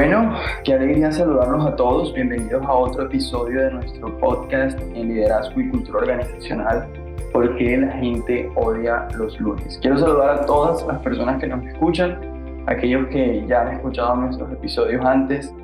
Bueno, 0.00 0.34
qué 0.64 0.72
alegría 0.72 1.12
saludarlos 1.12 1.66
a 1.66 1.76
todos. 1.76 2.14
Bienvenidos 2.14 2.64
a 2.64 2.72
otro 2.72 3.04
episodio 3.04 3.60
de 3.60 3.70
nuestro 3.70 4.18
podcast 4.18 4.80
en 4.94 5.08
liderazgo 5.08 5.60
y 5.60 5.68
cultura 5.68 5.98
organizacional. 5.98 6.88
¿Por 7.34 7.54
qué 7.58 7.76
la 7.76 7.92
gente 7.92 8.50
odia 8.56 9.08
los 9.18 9.38
lunes? 9.38 9.78
Quiero 9.82 9.98
saludar 9.98 10.38
a 10.38 10.46
todas 10.46 10.86
las 10.86 11.02
personas 11.02 11.38
que 11.38 11.48
nos 11.48 11.62
escuchan, 11.66 12.18
aquellos 12.66 13.08
que 13.08 13.44
ya 13.46 13.60
han 13.60 13.74
escuchado 13.74 14.16
nuestros 14.16 14.50
episodios 14.50 15.04
antes 15.04 15.54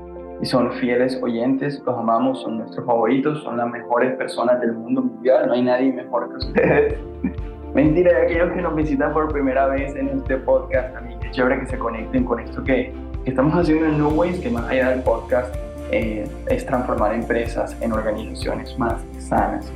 y 0.43 0.45
son 0.45 0.71
fieles 0.73 1.19
oyentes, 1.23 1.83
los 1.87 1.97
amamos, 1.97 2.43
son 2.43 2.59
nuestros 2.59 2.85
favoritos, 2.85 3.43
son 3.43 3.57
las 3.57 3.71
mejores 3.71 4.17
personas 4.17 4.61
del 4.61 4.75
mundo 4.75 5.01
mundial, 5.01 5.47
no 5.47 5.55
hay 5.55 5.63
nadie 5.63 5.95
mejor 5.95 6.29
que 6.29 6.37
ustedes. 6.47 6.95
Mentira, 7.75 8.11
y 8.13 8.25
aquellos 8.27 8.53
que 8.53 8.61
nos 8.61 8.77
visitan 8.77 9.15
por 9.15 9.33
primera 9.33 9.67
vez 9.69 9.97
en 9.97 10.09
este 10.09 10.37
podcast, 10.37 10.93
también 10.93 11.19
qué 11.21 11.31
chévere 11.31 11.61
que 11.61 11.67
se 11.69 11.79
conecten 11.79 12.25
con 12.25 12.41
esto 12.41 12.63
que 12.63 12.93
estamos 13.27 13.55
haciendo 13.55 13.87
en 13.87 13.99
New 13.99 14.11
Ways, 14.11 14.39
que 14.39 14.49
más 14.49 14.69
allá 14.71 14.91
del 14.91 15.03
podcast 15.03 15.55
eh, 15.91 16.29
es 16.49 16.65
transformar 16.65 17.13
empresas 17.13 17.77
en 17.81 17.93
organizaciones 17.93 18.79
más 18.79 19.03
sanas. 19.19 19.67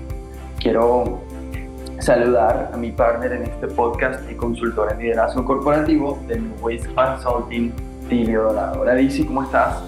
Quiero 0.58 1.20
saludar 1.98 2.70
a 2.72 2.76
mi 2.76 2.92
partner 2.92 3.32
en 3.32 3.42
este 3.42 3.66
podcast 3.66 4.30
y 4.30 4.34
consultor 4.34 4.92
en 4.92 5.00
liderazgo 5.00 5.44
corporativo 5.44 6.18
de 6.28 6.40
New 6.40 6.54
Ways 6.62 6.86
Consulting, 6.94 7.72
Tilio 8.08 8.44
Dorado. 8.44 8.82
Hola 8.82 8.94
Dizzy, 8.94 9.24
¿cómo 9.24 9.42
estás? 9.42 9.82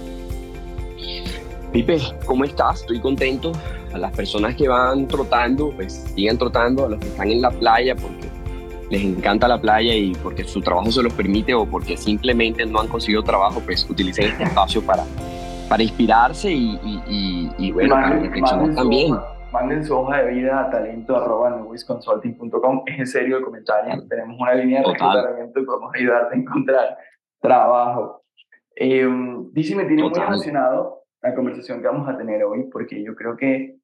Pipe, 1.73 1.99
¿cómo 2.27 2.45
estás? 2.45 2.81
Estoy 2.81 3.01
contento. 3.01 3.53
A 3.95 3.99
las 3.99 4.13
personas 4.13 4.57
que 4.57 4.69
van 4.69 5.07
trotando, 5.07 5.71
pues 5.77 6.05
sigan 6.15 6.37
trotando. 6.37 6.87
A 6.87 6.89
los 6.91 6.99
que 6.99 7.09
están 7.09 7.31
en 7.31 7.43
la 7.43 7.51
playa, 7.51 7.95
porque 7.95 8.32
les 8.93 9.03
encanta 9.05 9.49
la 9.49 9.59
playa 9.59 9.95
y 9.95 10.13
porque 10.23 10.45
su 10.45 10.61
trabajo 10.61 10.91
se 10.93 11.03
los 11.03 11.15
permite 11.15 11.55
o 11.55 11.65
porque 11.65 11.97
simplemente 11.97 12.67
no 12.67 12.79
han 12.79 12.89
conseguido 12.89 13.23
trabajo, 13.23 13.63
pues 13.65 13.89
utilicen 13.89 14.27
este 14.27 14.45
espacio 14.45 14.83
para, 14.83 15.03
para 15.67 15.83
inspirarse 15.83 16.53
y, 16.53 16.79
y, 17.59 17.73
bueno, 17.73 17.95
para 17.95 18.11
reflexionar 18.11 18.75
también. 18.75 19.17
manden 19.51 19.83
su 19.83 19.97
hoja 19.97 20.23
de 20.23 20.35
vida 20.35 20.61
a 20.61 20.71
talento 20.71 21.17
arroba 21.17 21.59
Es 21.75 22.99
en 22.99 23.07
serio 23.07 23.39
el 23.39 23.45
comentario. 23.45 24.07
Tenemos 24.07 24.39
una 24.39 24.55
línea 24.55 24.83
de 24.83 24.89
reclutamiento 24.89 25.61
y 25.61 25.65
podemos 25.65 25.95
ayudarte 25.95 26.35
a 26.37 26.39
encontrar 26.39 26.99
trabajo. 27.41 28.23
Eh, 28.77 29.09
Dice, 29.53 29.75
me 29.75 29.87
tiene 29.87 30.03
muy 30.03 30.13
emocionado 30.21 31.05
la 31.23 31.35
conversación 31.35 31.81
que 31.81 31.87
vamos 31.87 32.07
a 32.11 32.19
tener 32.19 32.45
hoy, 32.45 32.69
porque 32.71 33.03
yo 33.03 33.15
creo 33.15 33.39
que 33.39 33.79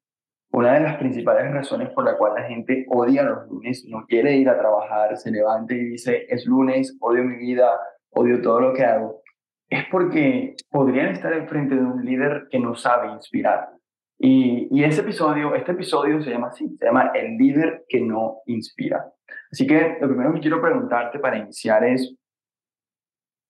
una 0.51 0.73
de 0.73 0.79
las 0.81 0.97
principales 0.97 1.51
razones 1.51 1.89
por 1.91 2.03
la 2.03 2.17
cual 2.17 2.33
la 2.35 2.43
gente 2.43 2.85
odia 2.89 3.23
los 3.23 3.47
lunes, 3.47 3.85
no 3.87 4.05
quiere 4.07 4.35
ir 4.35 4.49
a 4.49 4.57
trabajar, 4.57 5.15
se 5.17 5.31
levanta 5.31 5.73
y 5.73 5.85
dice, 5.85 6.25
es 6.27 6.45
lunes, 6.45 6.97
odio 6.99 7.23
mi 7.23 7.35
vida, 7.35 7.69
odio 8.11 8.41
todo 8.41 8.59
lo 8.59 8.73
que 8.73 8.83
hago, 8.83 9.21
es 9.69 9.85
porque 9.91 10.55
podrían 10.71 11.09
estar 11.09 11.33
enfrente 11.33 11.75
de 11.75 11.81
un 11.81 12.03
líder 12.03 12.47
que 12.49 12.59
no 12.59 12.75
sabe 12.75 13.11
inspirar. 13.11 13.69
Y, 14.17 14.67
y 14.71 14.83
ese 14.83 15.01
episodio, 15.01 15.55
este 15.55 15.71
episodio 15.71 16.21
se 16.21 16.31
llama 16.31 16.47
así, 16.47 16.67
se 16.77 16.85
llama 16.85 17.11
El 17.13 17.37
líder 17.37 17.85
que 17.87 18.01
no 18.01 18.39
inspira. 18.47 19.13
Así 19.51 19.65
que 19.65 19.97
lo 20.01 20.07
primero 20.07 20.33
que 20.33 20.41
quiero 20.41 20.61
preguntarte 20.61 21.19
para 21.19 21.37
iniciar 21.37 21.83
es, 21.83 22.15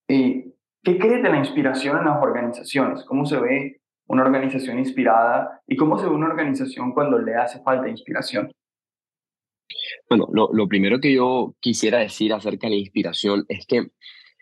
eh, 0.09 0.51
¿qué 0.83 0.99
crees 0.99 1.23
de 1.23 1.29
la 1.29 1.37
inspiración 1.37 1.97
en 1.97 2.05
las 2.05 2.21
organizaciones? 2.21 3.03
¿Cómo 3.05 3.25
se 3.25 3.39
ve 3.39 3.78
una 4.09 4.23
organización 4.23 4.79
inspirada 4.79 5.61
y 5.67 5.75
cómo 5.75 5.97
se 5.97 6.05
ve 6.05 6.11
una 6.11 6.27
organización 6.27 6.91
cuando 6.91 7.17
le 7.19 7.35
hace 7.35 7.61
falta 7.61 7.87
inspiración? 7.87 8.51
Bueno, 10.09 10.27
lo, 10.33 10.49
lo 10.51 10.67
primero 10.67 10.99
que 10.99 11.13
yo 11.13 11.55
quisiera 11.59 11.99
decir 11.99 12.33
acerca 12.33 12.67
de 12.67 12.71
la 12.71 12.79
inspiración 12.79 13.45
es 13.47 13.65
que 13.65 13.91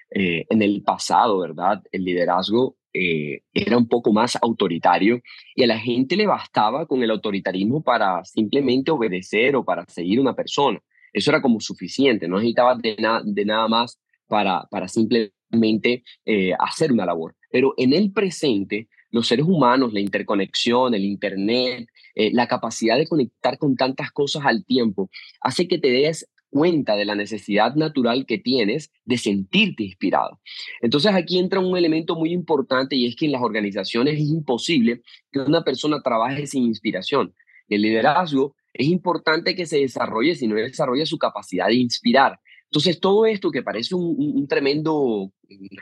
eh, 0.09 0.45
en 0.49 0.61
el 0.61 0.83
pasado, 0.83 1.39
¿verdad? 1.39 1.83
El 1.91 2.05
liderazgo 2.05 2.77
eh, 2.93 3.41
era 3.53 3.77
un 3.77 3.89
poco 3.89 4.13
más 4.13 4.37
autoritario 4.41 5.21
y 5.53 5.63
a 5.63 5.67
la 5.67 5.77
gente 5.77 6.15
le 6.15 6.25
bastaba 6.25 6.85
con 6.85 7.03
el 7.03 7.11
autoritarismo 7.11 7.83
para 7.83 8.23
simplemente 8.23 8.89
obedecer 8.91 9.57
o 9.57 9.65
para 9.65 9.85
seguir 9.89 10.19
una 10.21 10.33
persona. 10.33 10.79
Eso 11.11 11.29
era 11.29 11.41
como 11.41 11.59
suficiente, 11.59 12.27
no 12.27 12.37
necesitaba 12.37 12.75
de, 12.75 12.95
de 13.25 13.45
nada 13.45 13.67
más 13.67 13.99
para, 14.27 14.65
para 14.71 14.87
simplemente 14.87 16.03
eh, 16.25 16.53
hacer 16.57 16.93
una 16.93 17.05
labor. 17.05 17.35
Pero 17.51 17.73
en 17.77 17.93
el 17.93 18.13
presente, 18.13 18.87
los 19.11 19.27
seres 19.27 19.45
humanos, 19.45 19.93
la 19.93 19.99
interconexión, 19.99 20.93
el 20.93 21.05
Internet, 21.05 21.87
eh, 22.15 22.31
la 22.33 22.47
capacidad 22.47 22.97
de 22.97 23.07
conectar 23.07 23.57
con 23.57 23.75
tantas 23.75 24.11
cosas 24.11 24.43
al 24.45 24.65
tiempo, 24.65 25.09
hace 25.41 25.67
que 25.67 25.77
te 25.77 25.89
des 25.89 26.29
cuenta 26.49 26.95
de 26.95 27.05
la 27.05 27.15
necesidad 27.15 27.75
natural 27.75 28.25
que 28.25 28.37
tienes 28.37 28.91
de 29.05 29.17
sentirte 29.17 29.83
inspirado. 29.83 30.39
Entonces 30.81 31.13
aquí 31.13 31.39
entra 31.39 31.59
un 31.59 31.77
elemento 31.77 32.15
muy 32.15 32.31
importante 32.31 32.95
y 32.95 33.05
es 33.05 33.15
que 33.15 33.25
en 33.25 33.33
las 33.33 33.41
organizaciones 33.41 34.15
es 34.15 34.27
imposible 34.29 35.01
que 35.31 35.39
una 35.39 35.63
persona 35.63 36.01
trabaje 36.01 36.47
sin 36.47 36.63
inspiración. 36.63 37.33
El 37.67 37.81
liderazgo 37.81 38.55
es 38.73 38.87
importante 38.87 39.55
que 39.55 39.65
se 39.65 39.79
desarrolle 39.79 40.35
si 40.35 40.47
no 40.47 40.55
desarrolla 40.55 41.05
su 41.05 41.17
capacidad 41.17 41.67
de 41.67 41.75
inspirar. 41.75 42.39
Entonces, 42.69 42.99
todo 42.99 43.25
esto 43.25 43.49
que 43.49 43.63
parece 43.63 43.95
un, 43.95 44.47
tremendo 44.47 45.31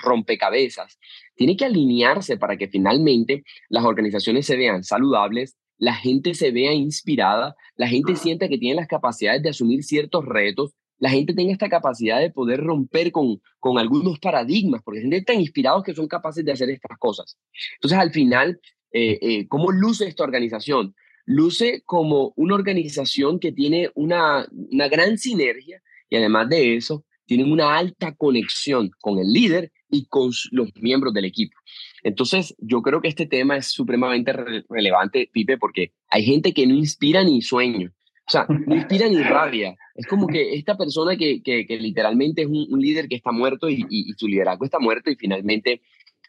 rompecabezas, 0.04 1.00
tiene 1.36 1.58
que 1.58 1.66
alinearse 1.66 2.38
para 2.38 2.58
que 2.58 2.68
finalmente 2.68 3.44
las 3.70 3.86
organizaciones 3.86 4.46
se 4.46 4.56
vean 4.56 4.84
saludables, 4.84 5.58
la 5.78 5.96
gente 5.96 6.36
se 6.36 6.52
vea 6.52 6.74
inspirada, 6.74 7.56
la 7.76 7.88
gente 7.88 8.16
sienta 8.16 8.48
que 8.48 8.58
tiene 8.58 8.76
las 8.76 8.88
capacidades 8.88 9.42
de 9.42 9.50
asumir 9.50 9.84
ciertos 9.84 10.26
retos, 10.26 10.74
la 10.98 11.10
gente 11.10 11.34
tenga 11.34 11.52
esta 11.52 11.70
capacidad 11.70 12.20
de 12.20 12.32
poder 12.32 12.62
romper 12.62 13.12
con, 13.12 13.42
con 13.60 13.78
algunos 13.78 14.20
paradigmas, 14.20 14.82
porque 14.84 15.02
gente 15.02 15.22
tan 15.24 15.42
inspirados 15.42 15.84
que 15.84 15.94
son 15.94 16.08
capaces 16.08 16.46
de 16.46 16.52
hacer 16.52 16.70
estas 16.70 16.98
cosas. 16.98 17.38
Entonces, 17.76 18.00
al 18.00 18.12
final, 18.12 18.60
eh, 18.92 19.18
eh, 19.22 19.48
¿cómo 19.48 19.72
luce 19.72 20.08
esta 20.08 20.24
organización? 20.24 20.96
Luce 21.26 21.82
como 21.86 22.32
una 22.38 22.56
organización 22.56 23.40
que 23.40 23.52
tiene 23.52 23.90
una, 23.96 24.48
una 24.52 24.88
gran 24.88 25.18
sinergia 25.18 25.82
y 26.10 26.18
además 26.18 26.50
de 26.50 26.76
eso, 26.76 27.06
tienen 27.26 27.52
una 27.52 27.78
alta 27.78 28.14
conexión 28.16 28.92
con 29.02 29.18
el 29.18 29.32
líder 29.32 29.72
y 29.90 30.06
con 30.08 30.32
los 30.52 30.70
miembros 30.76 31.14
del 31.14 31.26
equipo. 31.26 31.58
Entonces, 32.04 32.56
yo 32.60 32.82
creo 32.82 33.02
que 33.02 33.08
este 33.08 33.26
tema 33.26 33.58
es 33.58 33.68
supremamente 33.68 34.34
relevante, 34.70 35.30
Pipe, 35.32 35.58
porque 35.58 35.92
hay 36.10 36.24
gente 36.24 36.54
que 36.54 36.68
no 36.68 36.76
inspira 36.76 37.24
ni 37.24 37.42
sueño. 37.42 37.92
O 38.28 38.32
sea, 38.32 38.46
no 38.50 38.76
inspira 38.76 39.08
ni 39.08 39.22
rabia. 39.22 39.76
Es 39.96 40.08
como 40.08 40.28
que 40.28 40.56
esta 40.56 40.78
persona 40.78 41.16
que, 41.16 41.42
que, 41.44 41.66
literalmente 41.80 42.44
es 42.44 42.48
un, 42.48 42.80
líder 42.80 43.08
que 43.08 43.16
está 43.16 43.32
muerto 43.32 43.70
y, 43.70 44.14
su 44.18 44.28
liderazgo 44.28 44.66
está 44.66 44.80
muerto 44.80 45.10
y 45.10 45.16
finalmente 45.16 45.82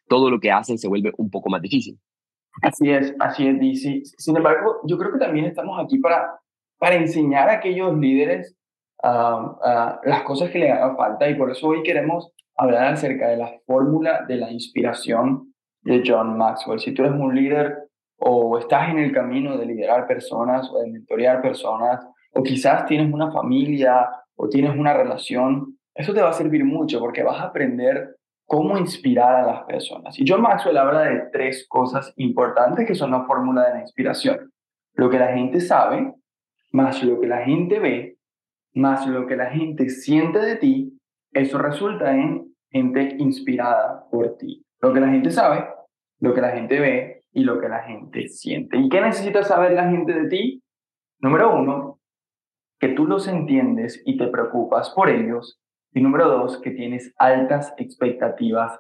todo 0.09 0.31
lo 0.31 0.39
que 0.39 0.51
hacen 0.51 0.79
se 0.79 0.89
vuelve 0.89 1.13
un 1.17 1.31
poco 1.31 1.51
más 1.51 1.63
difícil. 1.63 1.99
Así 2.63 2.91
es, 2.91 3.15
así 3.19 3.47
es, 3.47 3.59
DC. 3.59 4.03
Sin 4.19 4.37
embargo, 4.37 4.81
yo 4.87 4.97
creo 4.97 5.13
que 5.13 5.19
también 5.19 5.47
estamos 5.47 5.79
aquí 5.83 5.99
para, 5.99 6.39
para 6.79 6.97
enseñar 6.97 7.49
a 7.49 7.55
aquellos 7.55 7.99
líderes 7.99 8.57
las 9.03 10.23
cosas 10.25 10.51
que 10.51 10.59
le 10.59 10.73
hagan 10.73 10.97
falta 10.97 11.29
y 11.29 11.35
por 11.35 11.51
eso 11.51 11.69
hoy 11.69 11.83
queremos 11.83 12.33
hablar 12.57 12.95
acerca 12.95 13.29
de 13.29 13.37
la 13.37 13.53
fórmula 13.67 14.25
de 14.27 14.37
la 14.37 14.51
inspiración 14.51 15.53
de 15.83 16.03
John 16.05 16.37
Maxwell. 16.37 16.81
Si 16.81 16.93
tú 16.93 17.03
eres 17.03 17.15
un 17.15 17.35
líder 17.35 17.77
o 18.19 18.59
estás 18.59 18.89
en 18.91 18.99
el 18.99 19.13
camino 19.13 19.57
de 19.57 19.67
liderar 19.67 20.07
personas 20.07 20.71
o 20.73 20.79
de 20.79 20.91
mentorear 20.91 21.43
personas 21.43 22.07
o 22.33 22.43
quizás 22.43 22.87
tienes 22.87 23.13
una 23.13 23.31
familia 23.31 24.09
o 24.35 24.49
tienes 24.49 24.77
una 24.77 24.95
relación, 24.95 25.79
eso 25.95 26.13
te 26.13 26.23
va 26.23 26.31
a 26.31 26.35
servir 26.35 26.65
mucho 26.65 26.99
porque 26.99 27.23
vas 27.23 27.41
a 27.41 27.45
aprender 27.45 28.17
cómo 28.47 28.79
inspirar 28.79 29.35
a 29.35 29.47
las 29.47 29.65
personas. 29.65 30.19
Y 30.19 30.25
John 30.27 30.41
Maxwell 30.41 30.79
habla 30.79 31.03
de 31.03 31.25
tres 31.33 31.67
cosas 31.69 32.13
importantes 32.17 32.87
que 32.87 32.95
son 32.95 33.11
la 33.11 33.25
fórmula 33.25 33.67
de 33.67 33.75
la 33.75 33.81
inspiración. 33.81 34.53
Lo 34.95 35.11
que 35.11 35.19
la 35.19 35.29
gente 35.29 35.61
sabe, 35.61 36.15
más 36.73 37.03
lo 37.03 37.21
que 37.21 37.27
la 37.27 37.45
gente 37.45 37.79
ve, 37.79 38.16
más 38.77 39.07
lo 39.07 39.27
que 39.27 39.37
la 39.37 39.51
gente 39.51 39.89
siente 39.89 40.39
de 40.39 40.57
ti, 40.57 40.99
eso 41.33 41.59
resulta 41.59 42.15
en 42.15 42.55
gente 42.71 43.17
inspirada 43.19 44.07
por 44.11 44.37
ti. 44.37 44.65
Lo 44.81 44.93
que 44.93 45.01
la 45.01 45.09
gente 45.09 45.31
sabe, 45.31 45.67
lo 46.21 46.35
que 46.35 46.41
la 46.41 46.51
gente 46.51 46.79
ve 46.79 47.23
y 47.33 47.45
lo 47.45 47.59
que 47.61 47.69
la 47.69 47.83
gente 47.83 48.29
siente. 48.29 48.77
¿Y 48.77 48.89
qué 48.89 49.01
necesita 49.01 49.43
saber 49.43 49.73
la 49.73 49.91
gente 49.91 50.13
de 50.13 50.29
ti? 50.29 50.63
Número 51.21 51.57
uno, 51.57 52.01
que 52.79 52.89
tú 52.89 53.07
los 53.07 53.27
entiendes 53.29 54.03
y 54.05 54.19
te 54.19 54.27
preocupas 54.29 54.91
por 54.91 55.09
ellos. 55.09 55.61
Y 55.93 56.03
número 56.03 56.29
dos, 56.29 56.61
que 56.61 56.71
tienes 56.71 57.15
altas 57.19 57.75
expectativas 57.79 58.79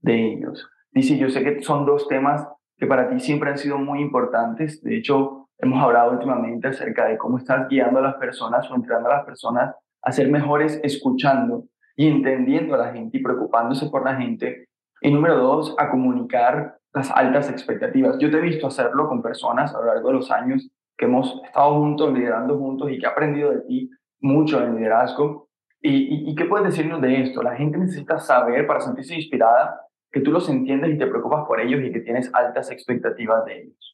de 0.00 0.32
ellos. 0.32 0.68
Dice, 0.92 1.18
yo 1.18 1.28
sé 1.28 1.44
que 1.44 1.62
son 1.62 1.84
dos 1.84 2.08
temas 2.08 2.46
que 2.78 2.86
para 2.86 3.08
ti 3.08 3.20
siempre 3.20 3.50
han 3.50 3.58
sido 3.58 3.78
muy 3.78 4.00
importantes. 4.00 4.82
De 4.82 4.96
hecho, 4.96 5.43
Hemos 5.58 5.82
hablado 5.82 6.12
últimamente 6.12 6.68
acerca 6.68 7.06
de 7.06 7.16
cómo 7.16 7.38
estás 7.38 7.68
guiando 7.68 8.00
a 8.00 8.02
las 8.02 8.14
personas 8.16 8.70
o 8.70 8.74
entrenando 8.74 9.10
a 9.10 9.16
las 9.16 9.24
personas 9.24 9.74
a 10.02 10.12
ser 10.12 10.30
mejores 10.30 10.80
escuchando 10.82 11.64
y 11.96 12.08
entendiendo 12.08 12.74
a 12.74 12.78
la 12.78 12.92
gente 12.92 13.18
y 13.18 13.22
preocupándose 13.22 13.88
por 13.88 14.04
la 14.04 14.16
gente. 14.16 14.68
Y 15.00 15.10
número 15.10 15.36
dos, 15.38 15.74
a 15.78 15.90
comunicar 15.90 16.78
las 16.92 17.10
altas 17.10 17.50
expectativas. 17.50 18.18
Yo 18.18 18.30
te 18.30 18.38
he 18.38 18.40
visto 18.40 18.66
hacerlo 18.66 19.08
con 19.08 19.22
personas 19.22 19.74
a 19.74 19.78
lo 19.78 19.86
largo 19.86 20.08
de 20.08 20.14
los 20.14 20.30
años 20.30 20.70
que 20.96 21.06
hemos 21.06 21.42
estado 21.44 21.74
juntos, 21.74 22.12
liderando 22.12 22.58
juntos 22.58 22.90
y 22.90 22.98
que 22.98 23.06
he 23.06 23.08
aprendido 23.08 23.50
de 23.50 23.60
ti 23.62 23.90
mucho 24.20 24.62
en 24.62 24.76
liderazgo. 24.76 25.48
¿Y, 25.80 25.90
y, 25.90 26.30
y 26.30 26.34
qué 26.34 26.46
puedes 26.46 26.68
decirnos 26.68 27.00
de 27.00 27.22
esto? 27.22 27.42
La 27.42 27.56
gente 27.56 27.78
necesita 27.78 28.18
saber 28.18 28.66
para 28.66 28.80
sentirse 28.80 29.14
inspirada 29.14 29.80
que 30.10 30.20
tú 30.20 30.30
los 30.30 30.48
entiendes 30.48 30.94
y 30.94 30.98
te 30.98 31.06
preocupas 31.06 31.44
por 31.46 31.60
ellos 31.60 31.82
y 31.82 31.92
que 31.92 32.00
tienes 32.00 32.32
altas 32.32 32.70
expectativas 32.70 33.44
de 33.44 33.62
ellos. 33.62 33.93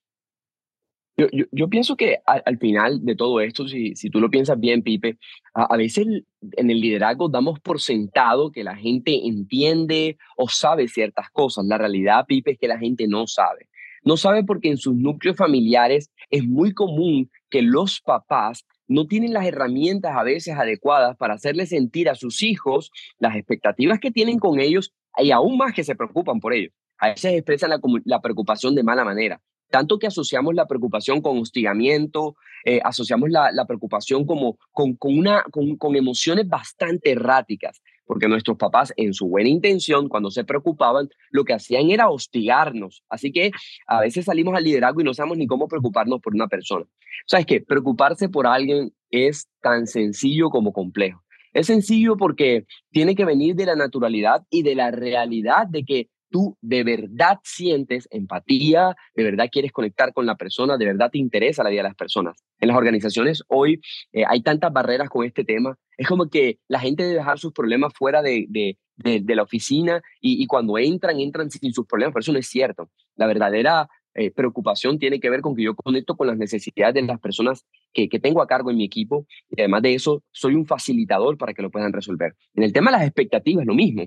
Yo, 1.53 1.69
pienso 1.69 1.97
que 1.97 2.19
al, 2.25 2.59
final 2.59 3.05
de 3.05 3.17
todo 3.17 3.41
esto, 3.41 3.67
si, 3.69 3.95
tú 4.11 4.21
lo 4.21 4.31
piensas 4.31 4.59
bien, 4.59 4.83
Pipe, 4.83 5.19
a, 5.55 5.65
a, 5.65 5.77
veces 5.77 6.07
en 6.53 6.71
el 6.71 6.81
liderazgo 6.81 7.29
damos 7.29 7.61
por 7.61 7.81
sentado 7.81 8.53
que 8.53 8.65
la 8.65 8.77
gente 8.77 9.27
entiende 9.27 10.17
o 10.37 10.49
sabe 10.49 10.89
ciertas 10.89 11.31
cosas. 11.31 11.65
La 11.67 11.79
realidad, 11.79 12.25
Pipe, 12.27 12.53
es 12.53 12.59
que 12.59 12.69
la 12.69 12.79
gente 12.79 13.07
no 13.09 13.27
sabe. 13.27 13.69
No 14.03 14.17
sabe 14.17 14.45
porque 14.45 14.71
en 14.71 14.79
sus 14.79 14.95
núcleos 14.95 15.37
familiares 15.37 16.11
es 16.31 16.47
muy 16.47 16.73
común 16.73 17.31
que 17.51 17.63
los 17.63 18.01
papás 18.01 18.65
no 18.89 19.07
tienen 19.07 19.33
las 19.33 19.47
herramientas 19.47 20.17
a 20.17 20.23
veces 20.23 20.57
adecuadas 20.57 21.17
para 21.17 21.35
hacerle 21.35 21.67
sentir 21.67 22.09
a 22.09 22.15
sus 22.15 22.43
hijos 22.43 22.91
las 23.19 23.37
expectativas 23.37 24.01
que 24.01 24.11
tienen 24.11 24.39
con 24.39 24.59
ellos 24.59 24.93
y 25.19 25.31
aún 25.33 25.59
más 25.59 25.75
que 25.75 25.85
se 25.85 25.95
preocupan 25.95 26.41
por 26.41 26.55
ellos. 26.55 26.73
A 26.99 27.09
veces 27.09 27.35
expresan 27.35 27.71
la, 27.71 27.81
la 28.05 28.21
preocupación 28.21 28.75
de 28.75 28.83
mala 28.83 29.05
manera 29.05 29.41
tanto 29.71 29.99
que 29.99 30.07
asociamos 30.07 30.55
la 30.55 30.67
preocupación 30.67 31.21
con 31.21 31.39
hostigamiento, 31.39 32.37
eh, 32.65 32.81
asociamos 32.85 33.31
la, 33.31 33.65
preocupación 33.67 34.27
como 34.27 34.59
con, 34.73 34.97
con, 34.97 35.97
emociones 35.97 36.49
bastante 36.49 37.13
erráticas, 37.13 37.81
porque 38.05 38.29
nuestros 38.29 38.57
papás 38.57 38.93
en 38.97 39.15
su 39.15 39.29
buena 39.29 39.49
intención, 39.49 40.09
cuando 40.09 40.31
se 40.31 40.45
preocupaban, 40.45 41.09
lo 41.31 41.45
que 41.45 41.55
hacían 41.55 41.91
era 41.91 42.11
hostigarnos. 42.11 43.05
Así 43.09 43.33
que 43.33 43.53
a 43.87 44.01
veces 44.01 44.25
salimos 44.25 44.55
al 44.55 44.65
liderazgo 44.65 45.01
y 45.01 45.05
no 45.05 45.15
sabemos 45.15 45.39
ni 45.39 45.47
cómo 45.47 45.69
preocuparnos 45.69 46.21
por 46.21 46.35
una 46.35 46.49
persona. 46.49 46.85
¿Sabes 47.27 47.47
qué? 47.47 47.61
Preocuparse 47.61 48.29
por 48.29 48.47
alguien 48.47 48.93
es 49.11 49.49
tan 49.63 49.87
sencillo 49.87 50.51
como 50.51 50.73
complejo. 50.73 51.23
Es 51.53 51.67
sencillo 51.67 52.17
porque 52.17 52.65
tiene 52.91 53.15
que 53.15 53.25
venir 53.25 53.57
de 53.57 53.67
la 53.67 53.75
naturalidad 53.77 54.43
y 54.51 54.63
de 54.63 54.75
la 54.75 54.91
realidad 54.91 55.67
de 55.69 55.85
que 55.85 56.09
tú 56.31 56.57
de 56.61 56.85
verdad 56.85 57.39
sientes 57.43 58.09
empatía, 58.11 58.97
de 59.15 59.25
verdad 59.25 59.49
quieres 59.51 59.73
conectar 59.73 60.13
con 60.13 60.27
la 60.27 60.37
persona, 60.37 60.77
de 60.77 60.87
verdad 60.87 61.11
te 61.11 61.19
interesa 61.19 61.63
la 61.63 61.71
vida 61.71 61.83
de 61.83 61.89
las 61.89 61.97
personas. 61.97 62.43
En 62.61 62.69
las 62.69 62.77
organizaciones 62.77 63.43
hoy 63.49 63.81
eh, 64.13 64.25
hay 64.27 64.43
tantas 64.43 64.73
barreras 64.73 65.11
con 65.11 65.27
este 65.27 65.45
tema. 65.45 65.77
Es 65.97 66.07
como 66.09 66.29
que 66.31 66.59
la 66.69 66.81
gente 66.81 67.03
debe 67.03 67.17
dejar 67.17 67.39
sus 67.39 67.53
problemas 67.53 67.93
fuera 67.95 68.23
de, 68.23 68.47
de, 68.49 68.79
de, 68.97 69.35
la 69.35 69.43
oficina 69.43 70.03
y, 70.21 70.47
cuando 70.47 70.79
entran, 70.79 71.21
entran 71.21 71.51
sin 71.51 71.73
sus 71.73 71.87
problemas, 71.87 72.15
pero 72.15 72.21
eso 72.21 72.33
no 72.33 72.39
es 72.39 72.49
cierto. 72.49 72.91
La 73.17 73.27
verdadera 73.27 73.89
eh, 74.15 74.31
preocupación 74.31 74.99
tiene 74.99 75.21
que 75.21 75.31
ver 75.31 75.41
con 75.41 75.55
que 75.55 75.63
yo 75.63 75.75
conecto 75.75 76.17
con 76.17 76.27
las 76.27 76.37
necesidades 76.37 76.95
de 76.95 77.03
las 77.03 77.21
personas 77.21 77.65
que, 77.93 78.09
que 78.09 78.19
tengo 78.19 78.43
a 78.43 78.47
cargo 78.47 78.71
en 78.71 78.77
mi 78.77 78.85
equipo 78.85 79.27
y 79.51 79.61
además 79.61 79.83
de 79.83 79.95
eso 79.95 80.23
soy 80.33 80.55
un 80.55 80.67
facilitador 80.67 81.39
para 81.39 81.55
que 81.55 81.63
lo 81.63 81.71
puedan 81.71 81.93
resolver. 81.93 82.35
En 82.55 82.63
el 82.63 82.73
tema 82.73 82.91
de 82.91 82.99
las 82.99 83.07
expectativas, 83.07 83.67
lo 83.67 83.75
mismo 83.75 84.05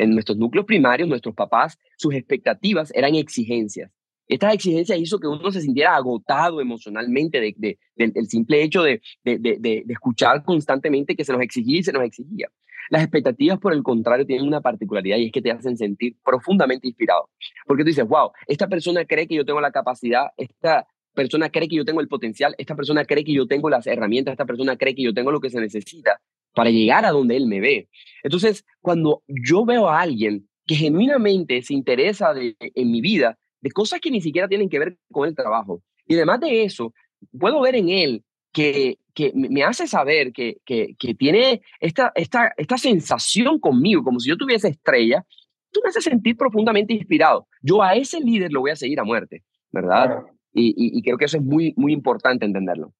en 0.00 0.12
nuestros 0.12 0.38
núcleos 0.38 0.66
primarios, 0.66 1.08
nuestros 1.08 1.34
papás, 1.34 1.78
sus 1.96 2.14
expectativas 2.14 2.92
eran 2.94 3.14
exigencias. 3.14 3.90
Estas 4.26 4.54
exigencias 4.54 4.98
hizo 4.98 5.18
que 5.18 5.26
uno 5.26 5.50
se 5.50 5.60
sintiera 5.60 5.96
agotado 5.96 6.60
emocionalmente 6.60 7.40
de, 7.40 7.78
del 7.96 8.26
simple 8.28 8.62
hecho 8.62 8.82
de, 8.82 9.00
de, 9.24 9.84
escuchar 9.88 10.44
constantemente 10.44 11.16
que 11.16 11.24
se 11.24 11.32
nos 11.32 11.42
exigía 11.42 11.80
y 11.80 11.82
se 11.82 11.92
nos 11.92 12.04
exigía. 12.04 12.48
Las 12.90 13.02
expectativas, 13.02 13.58
por 13.58 13.72
el 13.72 13.82
contrario, 13.82 14.24
tienen 14.24 14.46
una 14.46 14.60
particularidad 14.60 15.18
y 15.18 15.26
es 15.26 15.32
que 15.32 15.42
te 15.42 15.50
hacen 15.50 15.76
sentir 15.76 16.16
profundamente 16.24 16.86
inspirado. 16.86 17.28
Porque 17.66 17.82
tú 17.82 17.88
dices, 17.88 18.06
wow, 18.06 18.30
esta 18.46 18.68
persona 18.68 19.04
cree 19.04 19.26
que 19.26 19.34
yo 19.34 19.44
tengo 19.44 19.60
la 19.60 19.72
capacidad, 19.72 20.28
esta 20.36 20.86
persona 21.12 21.50
cree 21.50 21.68
que 21.68 21.76
yo 21.76 21.84
tengo 21.84 22.00
el 22.00 22.08
potencial, 22.08 22.54
esta 22.56 22.76
persona 22.76 23.04
cree 23.04 23.24
que 23.24 23.32
yo 23.32 23.46
tengo 23.46 23.68
las 23.68 23.86
herramientas, 23.88 24.32
esta 24.32 24.44
persona 24.44 24.76
cree 24.76 24.94
que 24.94 25.02
yo 25.02 25.12
tengo 25.12 25.32
lo 25.32 25.40
que 25.40 25.50
se 25.50 25.60
necesita 25.60 26.20
para 26.54 26.70
llegar 26.70 27.04
a 27.04 27.10
donde 27.10 27.36
Él 27.36 27.46
me 27.46 27.60
ve. 27.60 27.88
Entonces, 28.22 28.64
cuando 28.80 29.22
yo 29.26 29.64
veo 29.64 29.88
a 29.88 30.00
alguien 30.00 30.48
que 30.66 30.74
genuinamente 30.74 31.62
se 31.62 31.74
interesa 31.74 32.32
en 32.36 32.90
mi 32.90 33.00
vida, 33.00 33.38
de 33.60 33.70
cosas 33.70 34.00
que 34.00 34.10
ni 34.10 34.20
siquiera 34.20 34.48
tienen 34.48 34.68
que 34.68 34.78
ver 34.78 34.96
con 35.10 35.28
el 35.28 35.34
trabajo, 35.34 35.82
y 36.06 36.14
además 36.14 36.40
de 36.40 36.64
eso, 36.64 36.92
puedo 37.38 37.60
ver 37.60 37.76
en 37.76 37.88
Él 37.88 38.24
que, 38.52 38.98
que 39.14 39.32
me 39.34 39.62
hace 39.62 39.86
saber 39.86 40.32
que, 40.32 40.58
que, 40.64 40.94
que 40.98 41.14
tiene 41.14 41.62
esta, 41.80 42.12
esta, 42.14 42.52
esta 42.56 42.78
sensación 42.78 43.58
conmigo, 43.58 44.02
como 44.02 44.18
si 44.18 44.28
yo 44.28 44.36
tuviese 44.36 44.68
estrella, 44.68 45.24
tú 45.70 45.80
me 45.82 45.90
haces 45.90 46.04
sentir 46.04 46.36
profundamente 46.36 46.94
inspirado. 46.94 47.46
Yo 47.62 47.82
a 47.82 47.94
ese 47.94 48.20
líder 48.20 48.52
lo 48.52 48.60
voy 48.60 48.72
a 48.72 48.76
seguir 48.76 48.98
a 49.00 49.04
muerte, 49.04 49.44
¿verdad? 49.70 50.24
Y, 50.52 50.70
y, 50.70 50.98
y, 50.98 51.02
creo 51.02 51.16
que 51.16 51.26
eso 51.26 51.36
es 51.36 51.44
muy, 51.44 51.74
muy 51.76 51.92
importante 51.92 52.44
entenderlo. 52.44 52.92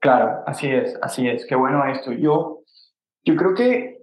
Claro, 0.00 0.44
así 0.46 0.68
es, 0.68 0.96
así 1.02 1.26
es. 1.26 1.44
Qué 1.44 1.56
bueno 1.56 1.84
esto. 1.90 2.12
Yo 2.12 2.62
yo 3.24 3.36
creo 3.36 3.54
que, 3.54 4.02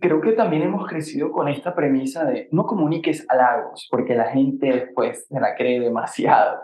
creo 0.00 0.20
que 0.20 0.32
también 0.32 0.62
hemos 0.62 0.88
crecido 0.88 1.30
con 1.30 1.48
esta 1.48 1.74
premisa 1.74 2.24
de 2.24 2.48
no 2.50 2.64
comuniques 2.64 3.26
halagos, 3.28 3.88
porque 3.90 4.14
la 4.14 4.30
gente 4.30 4.66
después 4.66 5.26
se 5.28 5.40
la 5.40 5.54
cree 5.54 5.80
demasiado. 5.80 6.60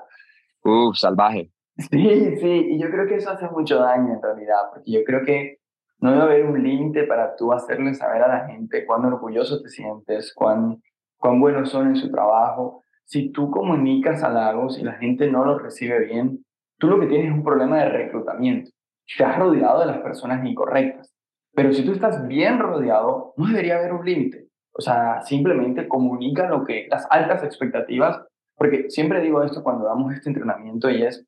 Uf, 0.64 0.96
salvaje. 0.96 1.50
Sí, 1.76 2.36
sí, 2.36 2.66
y 2.70 2.78
yo 2.80 2.90
creo 2.90 3.06
que 3.06 3.16
eso 3.16 3.30
hace 3.30 3.48
mucho 3.50 3.78
daño 3.78 4.12
en 4.14 4.22
realidad, 4.22 4.62
porque 4.72 4.90
yo 4.90 5.04
creo 5.04 5.24
que 5.24 5.58
no 6.00 6.10
debe 6.12 6.22
haber 6.22 6.46
un 6.46 6.62
límite 6.62 7.04
para 7.04 7.36
tú 7.36 7.52
hacerle 7.52 7.94
saber 7.94 8.22
a 8.22 8.28
la 8.28 8.46
gente 8.46 8.84
cuán 8.84 9.04
orgulloso 9.04 9.60
te 9.62 9.68
sientes, 9.68 10.32
cuán, 10.34 10.82
cuán 11.16 11.40
buenos 11.40 11.70
son 11.70 11.88
en 11.88 11.96
su 11.96 12.10
trabajo. 12.10 12.82
Si 13.04 13.30
tú 13.30 13.50
comunicas 13.50 14.22
halagos 14.22 14.78
y 14.78 14.84
la 14.84 14.94
gente 14.94 15.30
no 15.30 15.44
los 15.44 15.62
recibe 15.62 16.04
bien, 16.04 16.44
tú 16.78 16.88
lo 16.88 17.00
que 17.00 17.06
tienes 17.06 17.28
es 17.28 17.32
un 17.32 17.44
problema 17.44 17.78
de 17.78 17.88
reclutamiento. 17.88 18.70
Te 19.16 19.24
has 19.24 19.38
rodeado 19.38 19.80
de 19.80 19.86
las 19.86 19.98
personas 19.98 20.44
incorrectas. 20.44 21.12
Pero 21.54 21.72
si 21.72 21.84
tú 21.84 21.92
estás 21.92 22.26
bien 22.26 22.58
rodeado, 22.58 23.34
no 23.36 23.46
debería 23.46 23.76
haber 23.76 23.92
un 23.92 24.04
límite. 24.04 24.48
O 24.72 24.80
sea, 24.80 25.22
simplemente 25.22 25.88
comunica 25.88 26.48
lo 26.48 26.64
que, 26.64 26.86
las 26.88 27.06
altas 27.10 27.42
expectativas, 27.42 28.24
porque 28.56 28.90
siempre 28.90 29.20
digo 29.20 29.42
esto 29.42 29.62
cuando 29.62 29.84
damos 29.84 30.12
este 30.14 30.30
entrenamiento 30.30 30.88
y 30.88 31.02
es, 31.02 31.26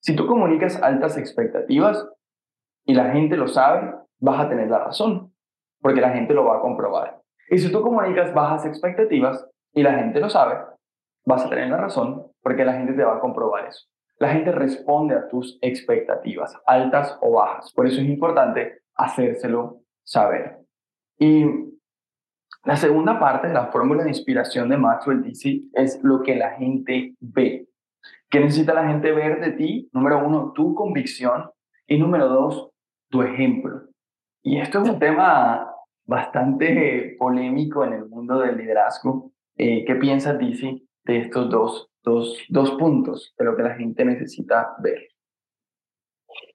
si 0.00 0.14
tú 0.14 0.26
comunicas 0.26 0.80
altas 0.82 1.16
expectativas 1.16 2.08
y 2.84 2.94
la 2.94 3.10
gente 3.10 3.36
lo 3.36 3.48
sabe, 3.48 3.94
vas 4.20 4.40
a 4.40 4.48
tener 4.48 4.68
la 4.68 4.78
razón, 4.78 5.32
porque 5.80 6.00
la 6.00 6.10
gente 6.10 6.34
lo 6.34 6.44
va 6.44 6.58
a 6.58 6.60
comprobar. 6.60 7.20
Y 7.50 7.58
si 7.58 7.70
tú 7.70 7.82
comunicas 7.82 8.32
bajas 8.34 8.66
expectativas 8.66 9.48
y 9.72 9.82
la 9.82 9.94
gente 9.94 10.20
lo 10.20 10.28
sabe, 10.28 10.58
vas 11.24 11.44
a 11.44 11.48
tener 11.48 11.68
la 11.70 11.76
razón, 11.76 12.26
porque 12.42 12.64
la 12.64 12.74
gente 12.74 12.92
te 12.92 13.04
va 13.04 13.16
a 13.16 13.20
comprobar 13.20 13.66
eso. 13.66 13.86
La 14.18 14.28
gente 14.28 14.52
responde 14.52 15.16
a 15.16 15.28
tus 15.28 15.58
expectativas, 15.60 16.56
altas 16.66 17.18
o 17.20 17.32
bajas. 17.32 17.72
Por 17.72 17.86
eso 17.86 18.00
es 18.00 18.06
importante 18.06 18.81
hacérselo 18.96 19.82
saber. 20.04 20.58
Y 21.18 21.44
la 22.64 22.76
segunda 22.76 23.18
parte 23.18 23.48
de 23.48 23.54
la 23.54 23.66
fórmula 23.66 24.04
de 24.04 24.10
inspiración 24.10 24.68
de 24.68 24.76
Maxwell 24.76 25.22
dice 25.22 25.62
es 25.72 26.00
lo 26.02 26.22
que 26.22 26.36
la 26.36 26.52
gente 26.52 27.14
ve. 27.20 27.68
¿Qué 28.30 28.40
necesita 28.40 28.72
la 28.72 28.88
gente 28.88 29.12
ver 29.12 29.40
de 29.40 29.52
ti? 29.52 29.90
Número 29.92 30.24
uno, 30.26 30.52
tu 30.52 30.74
convicción. 30.74 31.50
Y 31.86 31.98
número 31.98 32.28
dos, 32.28 32.70
tu 33.10 33.22
ejemplo. 33.22 33.82
Y 34.42 34.58
esto 34.58 34.82
es 34.82 34.88
un 34.88 34.98
tema 34.98 35.70
bastante 36.06 37.16
polémico 37.18 37.84
en 37.84 37.92
el 37.94 38.08
mundo 38.08 38.38
del 38.38 38.56
liderazgo. 38.56 39.32
Eh, 39.56 39.84
¿Qué 39.84 39.94
piensas, 39.96 40.38
Dizzy, 40.38 40.88
de 41.04 41.18
estos 41.18 41.50
dos, 41.50 41.90
dos, 42.02 42.38
dos 42.48 42.70
puntos 42.72 43.34
de 43.38 43.44
lo 43.44 43.56
que 43.56 43.62
la 43.62 43.74
gente 43.74 44.04
necesita 44.04 44.74
ver? 44.82 45.11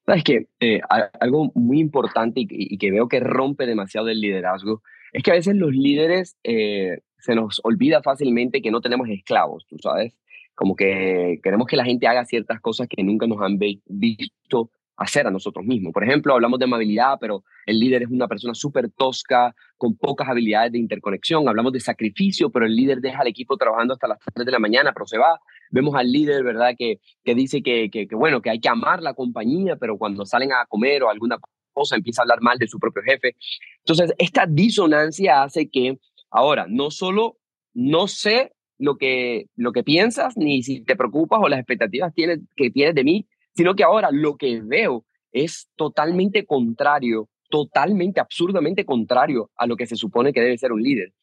Sabes 0.05 0.24
que 0.24 0.48
eh, 0.60 0.79
algo 1.19 1.51
muy 1.53 1.79
importante 1.79 2.41
y, 2.48 2.77
que 2.77 2.91
veo 2.91 3.07
que 3.07 3.19
rompe 3.19 3.65
demasiado 3.65 4.07
el 4.10 4.22
liderazgo 4.22 4.81
es 5.12 5.24
que 5.24 5.31
a 5.31 5.36
veces 5.36 5.55
los 5.55 5.72
líderes 5.72 6.38
eh, 6.43 7.00
se 7.17 7.36
nos 7.36 7.60
olvida 7.63 8.01
fácilmente 8.01 8.62
que 8.62 8.72
no 8.72 8.81
tenemos 8.81 9.10
esclavos, 9.10 9.65
tú 9.67 9.77
sabes, 9.79 10.13
como 10.55 10.75
que 10.75 11.39
queremos 11.43 11.67
que 11.67 11.75
la 11.75 11.86
gente 11.86 12.07
haga 12.07 12.25
ciertas 12.25 12.62
cosas 12.62 12.88
que 12.88 13.03
nunca 13.03 13.27
nos 13.27 13.41
han 13.41 13.60
visto 13.60 14.72
hacer 14.98 15.27
a 15.27 15.31
nosotros 15.31 15.65
mismos. 15.65 15.93
Por 15.93 16.03
ejemplo, 16.03 16.34
hablamos 16.34 16.57
de 16.60 16.65
amabilidad, 16.65 17.17
pero 17.22 17.43
el 17.65 17.79
líder 17.79 18.03
es 18.03 18.10
una 18.10 18.27
persona 18.27 18.53
súper 18.55 18.89
tosca, 18.89 19.55
con 19.77 19.96
pocas 19.96 20.27
habilidades 20.27 20.72
de 20.72 20.79
interconexión. 20.79 21.48
Hablamos 21.48 21.72
de 21.72 21.79
sacrificio, 21.79 22.50
pero 22.50 22.65
el 22.65 22.75
líder 22.75 23.00
deja 23.00 23.22
al 23.22 23.27
equipo 23.27 23.57
trabajando 23.57 23.93
hasta 23.93 24.07
las 24.07 24.17
3 24.34 24.46
de 24.46 24.51
la 24.51 24.60
mañana, 24.60 24.91
pero 24.93 25.05
se 25.05 25.19
va. 25.19 25.39
Vemos 25.71 25.95
al 25.95 26.12
líder, 26.12 26.43
¿verdad?, 26.43 26.75
que, 26.77 27.00
que 27.24 27.36
dice 27.36 27.62
que, 27.62 27.89
que, 27.89 28.07
que, 28.07 28.15
bueno, 28.15 28.41
que 28.41 28.50
hay 28.50 28.59
que 28.59 28.69
amar 28.69 29.01
la 29.01 29.13
compañía, 29.13 29.75
pero 29.75 29.97
cuando 29.97 30.25
salen 30.25 30.51
a 30.51 30.65
comer 30.67 31.03
o 31.03 31.09
alguna 31.09 31.38
cosa 31.74 31.95
empieza 31.95 32.21
a 32.21 32.24
hablar 32.24 32.41
mal 32.41 32.57
de 32.57 32.67
su 32.67 32.79
propio 32.79 33.03
jefe. 33.03 33.36
Entonces, 33.79 34.13
esta 34.17 34.45
disonancia 34.47 35.43
hace 35.43 35.69
que 35.69 36.00
ahora 36.29 36.65
no 36.67 36.91
solo 36.91 37.38
no 37.74 38.07
sé 38.07 38.53
lo 38.79 38.97
que, 38.97 39.47
lo 39.55 39.71
que 39.71 39.83
piensas, 39.83 40.38
ni 40.38 40.63
si 40.63 40.81
te 40.81 40.95
preocupas 40.95 41.39
o 41.41 41.47
las 41.47 41.59
expectativas 41.59 42.13
tienes, 42.13 42.39
que 42.55 42.69
tienes 42.71 42.95
de 42.95 43.03
mí, 43.03 43.27
sino 43.55 43.75
que 43.75 43.83
ahora 43.83 44.09
lo 44.12 44.38
que 44.38 44.62
veo 44.62 45.05
es 45.31 45.69
totalmente 45.75 46.45
contrario, 46.45 47.29
totalmente, 47.50 48.19
absurdamente 48.19 48.86
contrario 48.86 49.51
a 49.55 49.67
lo 49.67 49.75
que 49.75 49.86
se 49.86 49.95
supone 49.95 50.33
que 50.33 50.41
debe 50.41 50.57
ser 50.57 50.71
un 50.71 50.81
líder. 50.81 51.13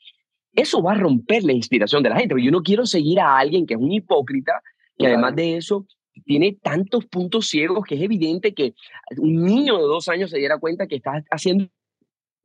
Eso 0.55 0.83
va 0.83 0.93
a 0.93 0.97
romper 0.97 1.43
la 1.45 1.53
inspiración 1.53 2.03
de 2.03 2.11
la 2.11 2.17
gente, 2.17 2.35
porque 2.35 2.45
yo 2.45 2.51
no 2.51 2.63
quiero 2.63 2.87
seguir 2.87 3.21
a 3.21 3.39
alguien 3.39 3.67
que 3.67 3.75
es 3.75 3.81
un 3.81 3.93
hipócrita, 3.93 4.63
que 4.97 5.07
además 5.07 5.35
de 5.35 5.57
eso 5.57 5.87
tiene 6.25 6.57
tantos 6.63 7.07
puntos 7.07 7.49
ciegos 7.49 7.85
que 7.85 7.97
es 7.97 8.03
evidente 8.03 8.55
que 8.55 8.75
un 9.17 9.45
niño 9.45 9.77
de 9.77 9.83
dos 9.83 10.09
años 10.09 10.31
se 10.31 10.39
diera 10.39 10.59
cuenta 10.59 10.87
que 10.87 10.97
está 10.97 11.25
haciendo 11.31 11.69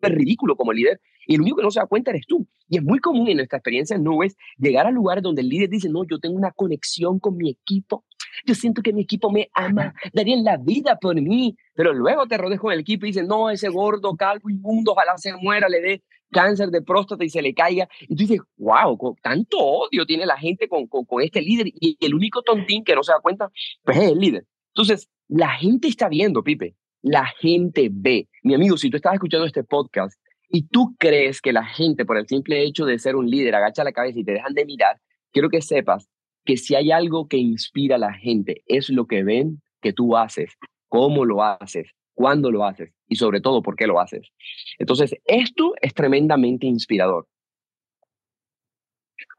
ridículo 0.01 0.55
como 0.55 0.73
líder 0.73 0.99
y 1.27 1.35
el 1.35 1.41
único 1.41 1.57
que 1.57 1.63
no 1.63 1.71
se 1.71 1.79
da 1.79 1.85
cuenta 1.85 2.09
eres 2.09 2.25
tú. 2.25 2.47
Y 2.67 2.77
es 2.77 2.83
muy 2.83 2.99
común 2.99 3.27
en 3.27 3.37
nuestra 3.37 3.57
experiencia 3.57 3.95
en 3.95 4.03
Nubes 4.03 4.35
llegar 4.57 4.87
a 4.87 4.91
lugares 4.91 5.21
donde 5.21 5.41
el 5.41 5.49
líder 5.49 5.69
dice, 5.69 5.89
no, 5.89 6.03
yo 6.03 6.19
tengo 6.19 6.35
una 6.35 6.51
conexión 6.51 7.19
con 7.19 7.37
mi 7.37 7.51
equipo, 7.51 8.05
yo 8.45 8.55
siento 8.55 8.81
que 8.81 8.93
mi 8.93 9.01
equipo 9.01 9.31
me 9.31 9.49
ama, 9.53 9.93
darían 10.13 10.43
la 10.43 10.57
vida 10.57 10.97
por 10.99 11.19
mí, 11.21 11.55
pero 11.75 11.93
luego 11.93 12.25
te 12.27 12.37
rodeas 12.37 12.59
con 12.59 12.71
el 12.71 12.79
equipo 12.79 13.05
y 13.05 13.09
dices, 13.09 13.27
no, 13.27 13.49
ese 13.49 13.69
gordo, 13.69 14.15
calvo, 14.15 14.49
inmundo, 14.49 14.93
ojalá 14.93 15.17
se 15.17 15.33
muera, 15.35 15.69
le 15.69 15.81
dé 15.81 16.03
cáncer 16.31 16.69
de 16.69 16.81
próstata 16.81 17.23
y 17.23 17.29
se 17.29 17.41
le 17.41 17.53
caiga. 17.53 17.87
Y 18.01 18.15
tú 18.15 18.23
dices, 18.23 18.39
wow, 18.57 18.97
tanto 19.21 19.57
odio 19.57 20.05
tiene 20.05 20.25
la 20.25 20.37
gente 20.37 20.67
con, 20.67 20.87
con, 20.87 21.05
con, 21.05 21.21
este 21.21 21.41
líder 21.41 21.67
y 21.67 21.97
el 21.99 22.13
único 22.13 22.41
tontín 22.41 22.83
que 22.83 22.95
no 22.95 23.03
se 23.03 23.11
da 23.11 23.19
cuenta, 23.19 23.49
pues 23.83 23.97
es 23.97 24.11
el 24.11 24.19
líder. 24.19 24.45
Entonces, 24.73 25.09
la 25.27 25.51
gente 25.51 25.87
está 25.87 26.09
viendo, 26.09 26.43
Pipe, 26.43 26.75
la 27.01 27.25
gente 27.39 27.89
ve. 27.91 28.29
Mi 28.43 28.53
amigo, 28.53 28.77
si 28.77 28.89
tú 28.89 28.97
estás 28.97 29.13
escuchando 29.13 29.45
este 29.45 29.63
podcast 29.63 30.19
y 30.49 30.67
tú 30.67 30.95
crees 30.97 31.41
que 31.41 31.53
la 31.53 31.65
gente, 31.65 32.05
por 32.05 32.17
el 32.17 32.27
simple 32.27 32.63
hecho 32.63 32.85
de 32.85 32.99
ser 32.99 33.15
un 33.15 33.29
líder, 33.29 33.55
agacha 33.55 33.83
la 33.83 33.91
cabeza 33.91 34.19
y 34.19 34.23
te 34.23 34.33
dejan 34.33 34.53
de 34.53 34.65
mirar, 34.65 34.99
quiero 35.31 35.49
que 35.49 35.61
sepas 35.61 36.09
que 36.45 36.57
si 36.57 36.75
hay 36.75 36.91
algo 36.91 37.27
que 37.27 37.37
inspira 37.37 37.97
a 37.97 37.99
la 37.99 38.13
gente, 38.13 38.63
es 38.65 38.89
lo 38.89 39.05
que 39.05 39.23
ven 39.23 39.61
que 39.81 39.93
tú 39.93 40.17
haces, 40.17 40.53
cómo 40.87 41.25
lo 41.25 41.43
haces, 41.43 41.91
cuándo 42.15 42.51
lo 42.51 42.65
haces 42.65 42.91
y 43.09 43.15
sobre 43.15 43.41
todo 43.41 43.61
por 43.61 43.75
qué 43.75 43.87
lo 43.87 43.99
haces. 43.99 44.31
Entonces, 44.77 45.15
esto 45.25 45.73
es 45.81 45.93
tremendamente 45.93 46.67
inspirador. 46.67 47.27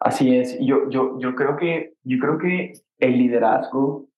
Así 0.00 0.36
es. 0.36 0.58
Yo, 0.60 0.90
yo, 0.90 1.18
yo, 1.18 1.34
creo 1.34 1.56
que, 1.56 1.94
yo 2.02 2.18
creo 2.18 2.38
que 2.38 2.72
el 2.98 3.18
liderazgo 3.18 4.08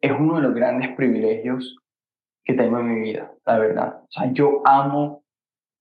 es 0.00 0.12
uno 0.12 0.36
de 0.36 0.42
los 0.42 0.54
grandes 0.54 0.94
privilegios 0.96 1.78
que 2.44 2.54
tengo 2.54 2.80
en 2.80 2.92
mi 2.92 3.00
vida, 3.00 3.32
la 3.46 3.58
verdad. 3.58 4.00
O 4.02 4.10
sea, 4.10 4.32
yo 4.32 4.62
amo 4.64 5.22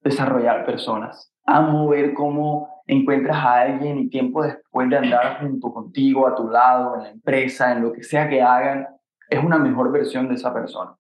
desarrollar 0.02 0.66
personas, 0.66 1.34
amo 1.46 1.90
ver 1.90 2.14
cómo 2.14 2.84
encuentras 2.86 3.38
a 3.38 3.62
alguien 3.62 4.00
y 4.00 4.10
tiempo 4.10 4.44
después 4.44 4.90
de 4.90 4.98
andar 4.98 5.40
junto 5.40 5.74
contigo, 5.74 6.28
a 6.28 6.36
tu 6.36 6.50
lado, 6.50 6.98
en 6.98 7.04
la 7.04 7.10
empresa, 7.10 7.72
en 7.72 7.84
lo 7.84 7.92
que 7.94 8.04
sea 8.04 8.30
que 8.30 8.42
hagan, 8.42 8.88
es 9.30 9.44
una 9.44 9.58
mejor 9.58 9.92
versión 9.92 10.28
de 10.28 10.36
esa 10.36 10.54
persona. 10.54 10.96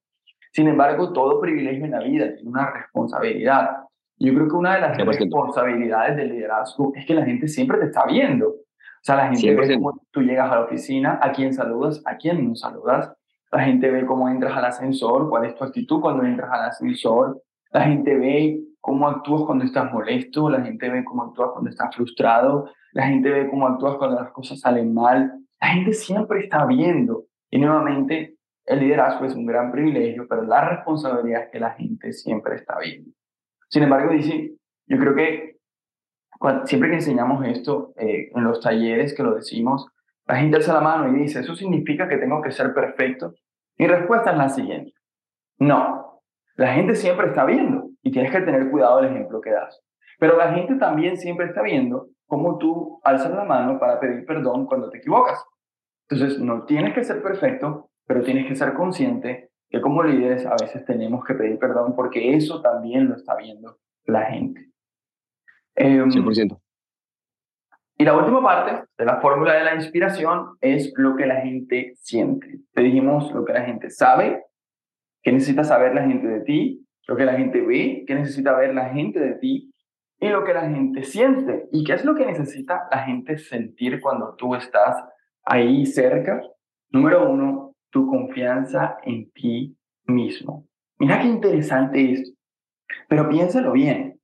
Sin 0.51 0.67
embargo, 0.67 1.13
todo 1.13 1.39
privilegio 1.39 1.85
en 1.85 1.91
la 1.91 1.99
vida 1.99 2.33
tiene 2.33 2.49
una 2.49 2.71
responsabilidad. 2.71 3.77
Yo 4.17 4.33
creo 4.33 4.47
que 4.47 4.55
una 4.55 4.75
de 4.75 4.81
las 4.81 4.97
responsabilidades 4.97 6.15
del 6.15 6.29
liderazgo 6.29 6.91
es 6.95 7.05
que 7.05 7.15
la 7.15 7.25
gente 7.25 7.47
siempre 7.47 7.79
te 7.79 7.85
está 7.85 8.05
viendo. 8.05 8.49
O 8.49 9.03
sea, 9.03 9.15
la 9.15 9.29
gente 9.29 9.55
ve 9.55 9.75
cómo 9.75 9.99
tú 10.11 10.21
llegas 10.21 10.51
a 10.51 10.55
la 10.55 10.61
oficina, 10.65 11.19
a 11.21 11.31
quién 11.31 11.53
saludas, 11.53 12.03
a 12.05 12.17
quién 12.17 12.47
no 12.47 12.55
saludas, 12.55 13.11
la 13.51 13.63
gente 13.63 13.89
ve 13.91 14.05
cómo 14.05 14.29
entras 14.29 14.55
al 14.55 14.65
ascensor, 14.65 15.29
cuál 15.29 15.45
es 15.45 15.55
tu 15.55 15.63
actitud 15.65 15.99
cuando 15.99 16.23
entras 16.23 16.49
al 16.53 16.69
ascensor. 16.69 17.41
La 17.71 17.81
gente 17.81 18.15
ve 18.15 18.61
cómo 18.79 19.07
actúas 19.07 19.43
cuando 19.43 19.65
estás 19.65 19.91
molesto, 19.91 20.49
la 20.49 20.61
gente 20.61 20.89
ve 20.89 21.03
cómo 21.03 21.23
actúas 21.23 21.49
cuando 21.51 21.69
estás 21.69 21.93
frustrado, 21.93 22.69
la 22.93 23.07
gente 23.07 23.29
ve 23.29 23.49
cómo 23.49 23.67
actúas 23.67 23.97
cuando 23.97 24.21
las 24.21 24.31
cosas 24.31 24.59
salen 24.59 24.93
mal. 24.93 25.33
La 25.59 25.67
gente 25.67 25.93
siempre 25.93 26.41
está 26.41 26.65
viendo. 26.65 27.25
Y 27.49 27.59
nuevamente, 27.59 28.35
el 28.71 28.79
liderazgo 28.79 29.25
es 29.25 29.35
un 29.35 29.45
gran 29.45 29.69
privilegio, 29.69 30.25
pero 30.29 30.43
la 30.43 30.69
responsabilidad 30.69 31.43
es 31.43 31.49
que 31.51 31.59
la 31.59 31.71
gente 31.71 32.13
siempre 32.13 32.55
está 32.55 32.79
viendo. 32.79 33.11
Sin 33.67 33.83
embargo, 33.83 34.13
dice, 34.13 34.53
yo 34.87 34.97
creo 34.97 35.13
que 35.13 35.57
siempre 36.63 36.89
que 36.89 36.95
enseñamos 36.95 37.45
esto 37.45 37.93
eh, 37.97 38.31
en 38.33 38.43
los 38.45 38.61
talleres 38.61 39.13
que 39.13 39.23
lo 39.23 39.35
decimos, 39.35 39.87
la 40.25 40.37
gente 40.37 40.55
alza 40.55 40.73
la 40.73 40.79
mano 40.79 41.09
y 41.09 41.19
dice, 41.19 41.41
¿eso 41.41 41.53
significa 41.53 42.07
que 42.07 42.17
tengo 42.17 42.41
que 42.41 42.51
ser 42.51 42.73
perfecto? 42.73 43.33
Mi 43.77 43.87
respuesta 43.87 44.31
es 44.31 44.37
la 44.37 44.47
siguiente. 44.47 44.93
No, 45.59 46.21
la 46.55 46.73
gente 46.73 46.95
siempre 46.95 47.27
está 47.27 47.43
viendo 47.43 47.89
y 48.01 48.11
tienes 48.11 48.31
que 48.31 48.39
tener 48.39 48.71
cuidado 48.71 49.01
del 49.01 49.11
ejemplo 49.11 49.41
que 49.41 49.51
das. 49.51 49.81
Pero 50.17 50.37
la 50.37 50.53
gente 50.53 50.75
también 50.75 51.17
siempre 51.17 51.47
está 51.47 51.61
viendo 51.61 52.07
cómo 52.25 52.57
tú 52.57 53.01
alzas 53.03 53.31
la 53.31 53.43
mano 53.43 53.77
para 53.79 53.99
pedir 53.99 54.25
perdón 54.25 54.65
cuando 54.65 54.89
te 54.89 54.99
equivocas. 54.99 55.43
Entonces, 56.07 56.39
no 56.39 56.63
tienes 56.63 56.93
que 56.93 57.03
ser 57.03 57.21
perfecto, 57.21 57.90
pero 58.11 58.25
tienes 58.25 58.45
que 58.45 58.57
ser 58.57 58.73
consciente 58.73 59.51
que 59.69 59.79
como 59.79 60.03
líderes 60.03 60.45
a 60.45 60.57
veces 60.59 60.83
tenemos 60.83 61.23
que 61.23 61.33
pedir 61.33 61.57
perdón 61.57 61.95
porque 61.95 62.35
eso 62.35 62.61
también 62.61 63.07
lo 63.07 63.15
está 63.15 63.37
viendo 63.37 63.77
la 64.03 64.25
gente. 64.25 64.69
100%. 65.77 66.41
Em, 66.41 66.57
y 67.97 68.03
la 68.03 68.17
última 68.17 68.43
parte 68.43 68.83
de 68.97 69.05
la 69.05 69.21
fórmula 69.21 69.53
de 69.53 69.63
la 69.63 69.75
inspiración 69.75 70.57
es 70.59 70.91
lo 70.97 71.15
que 71.15 71.25
la 71.25 71.37
gente 71.37 71.93
siente. 71.95 72.59
Te 72.73 72.81
dijimos 72.81 73.31
lo 73.31 73.45
que 73.45 73.53
la 73.53 73.63
gente 73.63 73.89
sabe, 73.89 74.43
que 75.23 75.31
necesita 75.31 75.63
saber 75.63 75.95
la 75.95 76.05
gente 76.05 76.27
de 76.27 76.41
ti, 76.41 76.85
lo 77.07 77.15
que 77.15 77.23
la 77.23 77.35
gente 77.35 77.61
ve, 77.61 78.03
que 78.05 78.15
necesita 78.15 78.57
ver 78.57 78.75
la 78.75 78.89
gente 78.89 79.21
de 79.21 79.35
ti, 79.35 79.73
y 80.19 80.27
lo 80.27 80.43
que 80.43 80.53
la 80.53 80.69
gente 80.69 81.05
siente. 81.05 81.69
¿Y 81.71 81.85
qué 81.85 81.93
es 81.93 82.03
lo 82.03 82.13
que 82.13 82.25
necesita 82.25 82.89
la 82.91 83.05
gente 83.05 83.37
sentir 83.37 84.01
cuando 84.01 84.35
tú 84.35 84.53
estás 84.53 85.01
ahí 85.45 85.85
cerca? 85.85 86.41
Número 86.89 87.31
uno, 87.31 87.70
tu 87.91 88.07
confianza 88.07 88.97
en 89.03 89.29
ti 89.31 89.77
mismo. 90.05 90.67
Mira 90.97 91.21
qué 91.21 91.27
interesante 91.27 92.11
esto. 92.13 92.31
Pero 93.07 93.29
piénsalo 93.29 93.71
bien. 93.73 94.19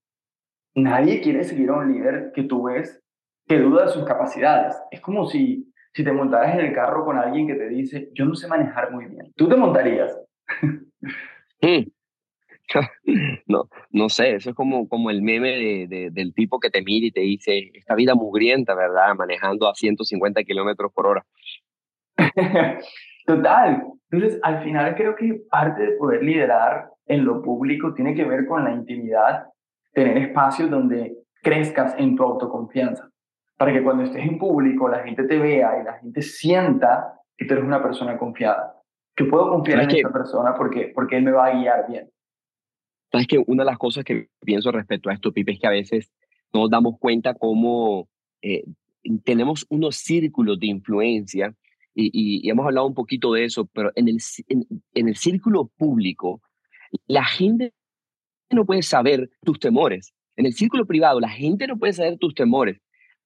Nadie 0.75 1.21
quiere 1.21 1.43
seguir 1.43 1.69
a 1.69 1.77
un 1.77 1.91
líder 1.91 2.31
que 2.33 2.43
tú 2.43 2.63
ves 2.63 3.01
que 3.47 3.59
duda 3.59 3.86
de 3.86 3.91
sus 3.91 4.05
capacidades. 4.05 4.75
Es 4.91 5.01
como 5.01 5.25
si, 5.25 5.71
si 5.93 6.03
te 6.03 6.12
montaras 6.12 6.53
en 6.53 6.65
el 6.65 6.74
carro 6.74 7.05
con 7.05 7.17
alguien 7.17 7.47
que 7.47 7.55
te 7.55 7.69
dice, 7.69 8.09
yo 8.13 8.25
no 8.25 8.36
sé 8.36 8.47
manejar 8.47 8.91
muy 8.91 9.05
bien. 9.05 9.31
¿Tú 9.36 9.47
te 9.47 9.55
montarías? 9.55 10.17
No, 13.45 13.69
no 13.91 14.09
sé, 14.09 14.36
eso 14.36 14.50
es 14.50 14.55
como, 14.55 14.89
como 14.89 15.09
el 15.09 15.21
meme 15.21 15.88
de, 15.88 16.09
del 16.12 16.33
tipo 16.33 16.59
que 16.59 16.69
te 16.69 16.81
mira 16.81 17.07
y 17.07 17.12
te 17.12 17.21
dice, 17.21 17.71
esta 17.74 17.95
vida 17.95 18.13
mugrienta, 18.13 18.75
¿verdad? 18.75 19.15
Manejando 19.15 19.69
a 19.69 19.74
150 19.74 20.43
kilómetros 20.43 20.91
por 20.91 21.07
hora. 21.07 21.25
Total. 23.27 23.84
Entonces, 24.10 24.39
al 24.41 24.63
final 24.63 24.96
creo 24.96 25.15
que 25.15 25.41
parte 25.51 25.84
de 25.84 25.91
poder 25.98 26.24
liderar 26.24 26.89
en 27.05 27.25
lo 27.25 27.41
público 27.41 27.93
tiene 27.93 28.15
que 28.15 28.24
ver 28.24 28.46
con 28.46 28.63
la 28.63 28.72
intimidad, 28.72 29.48
tener 29.91 30.17
espacios 30.17 30.69
donde 30.69 31.17
crezcas 31.43 31.93
en 31.98 32.15
tu 32.15 32.24
autoconfianza 32.24 33.10
para 33.57 33.74
que 33.74 33.84
cuando 33.84 34.03
estés 34.03 34.24
en 34.24 34.38
público 34.38 34.88
la 34.88 35.03
gente 35.03 35.24
te 35.24 35.38
vea 35.38 35.81
y 35.81 35.84
la 35.84 36.00
gente 36.00 36.22
sienta 36.22 37.19
que 37.36 37.46
tú 37.46 37.53
eres 37.53 37.65
una 37.65 37.84
persona 37.84 38.17
confiada. 38.17 38.75
Que 39.13 39.25
puedo 39.25 39.50
confiar 39.50 39.81
en 39.81 39.91
esta 39.91 40.12
persona 40.12 40.55
porque, 40.55 40.91
porque 40.96 41.17
él 41.17 41.24
me 41.24 41.31
va 41.31 41.48
a 41.48 41.60
guiar 41.60 41.86
bien. 41.89 42.10
Sabes 43.12 43.27
que 43.27 43.43
una 43.46 43.63
de 43.63 43.72
las 43.72 43.77
cosas 43.77 44.05
que 44.05 44.29
pienso 44.41 44.72
respecto 44.72 45.10
a 45.10 45.13
esto, 45.13 45.34
Pipe, 45.34 45.53
es 45.53 45.60
que 45.60 45.67
a 45.67 45.72
veces 45.72 46.13
nos 46.53 46.69
damos 46.69 46.98
cuenta 47.00 47.34
cómo 47.34 48.07
eh, 48.41 48.63
tenemos 49.25 49.65
unos 49.69 49.98
círculos 49.98 50.60
de 50.60 50.67
influencia 50.67 51.53
y, 52.01 52.46
y, 52.46 52.50
hemos 52.50 52.66
hablado 52.66 52.88
un 52.88 52.94
poquito 52.94 53.34
de 53.34 53.46
eso, 53.46 53.66
pero 53.74 53.92
en 53.96 54.08
el, 54.08 54.18
en 54.48 55.08
el 55.08 55.16
círculo 55.16 55.72
público, 55.77 56.42
la 57.08 57.25
gente 57.25 57.74
no 58.51 58.66
puede 58.66 58.84
saber 58.84 59.30
tus 59.44 59.60
temores. 59.60 60.13
En 60.36 60.46
el 60.46 60.54
círculo 60.54 60.86
privado, 60.86 61.20
la 61.20 61.30
gente 61.30 61.68
no 61.68 61.77
puede 61.77 61.94
saber 61.94 62.18
tus 62.18 62.34
temores 62.36 62.80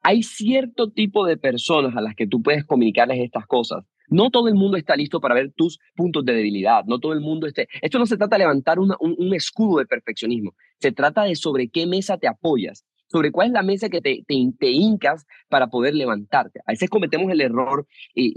hay 0.04 0.24
cierto 0.24 0.90
tipo 0.90 1.26
de 1.26 1.38
personas 1.38 1.96
a 1.96 2.02
las 2.02 2.16
que 2.16 2.28
tú 2.28 2.42
puedes 2.42 2.66
comunicarles 2.66 3.20
estas 3.20 3.46
cosas. 3.46 3.86
No 4.10 4.30
todo 4.30 4.48
el 4.48 4.56
mundo 4.56 4.78
está 4.78 4.96
listo 4.96 5.22
para 5.22 5.36
ver 5.36 5.54
tus 5.56 5.80
puntos 5.96 6.26
de 6.26 6.34
debilidad, 6.34 6.84
no 6.86 7.00
todo 7.00 7.14
el 7.14 7.22
mundo 7.22 7.48
esté... 7.48 7.68
Esto 7.82 7.98
no 7.98 8.06
se 8.06 8.18
trata 8.18 8.36
de 8.36 8.40
levantar 8.40 8.80
un, 8.80 8.94
un 9.00 9.34
escudo 9.34 9.80
de 9.80 9.86
perfeccionismo, 9.86 10.54
se 10.80 10.92
trata 10.92 11.24
de 11.24 11.36
sobre 11.36 11.70
qué 11.70 11.86
mesa 11.86 12.18
te 12.18 12.28
apoyas 12.28 12.84
sobre 13.12 13.32
cuál 13.32 13.48
es 13.48 13.54
la 13.54 13.62
mesa 13.62 13.90
que 13.90 14.02
te, 14.02 14.24
te, 14.26 14.70
hincas 14.70 15.28
para 15.50 15.68
poder 15.68 15.94
levantarte. 15.94 16.62
A 16.66 16.72
veces 16.72 16.90
cometemos 16.90 17.30
el 17.32 17.42
error 17.42 17.86
y, 18.16 18.32